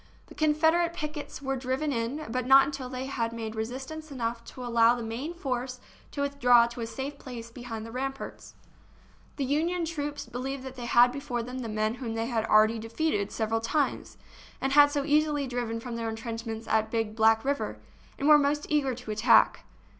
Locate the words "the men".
11.59-11.93